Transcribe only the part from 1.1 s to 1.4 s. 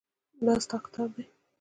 دی.